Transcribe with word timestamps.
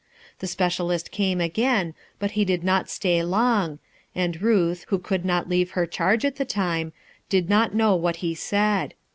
The 0.39 0.45
S 0.47 0.55
pcdali,i 0.55 1.09
came 1.11 1.39
again, 1.39 1.93
but 2.17 2.31
he 2.31 2.43
did 2.43 2.63
not 2.63 2.89
stay 2.89 3.21
long, 3.21 3.77
and 4.15 4.41
Ruth 4.41 4.83
who 4.87 4.97
could 4.97 5.23
not 5.23 5.47
leave 5.47 5.71
her 5.77 5.85
charge 5.85 6.25
at 6.25 6.37
the 6.37 6.43
time, 6.43 6.91
did 7.29 7.51
not 7.51 7.75
know 7.75 7.95
what 7.95 8.15
he 8.15 8.33
said. 8.33 8.95